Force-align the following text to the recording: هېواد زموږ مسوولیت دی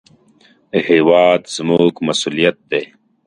هېواد 0.87 1.41
زموږ 1.55 1.93
مسوولیت 2.07 2.57
دی 2.71 2.83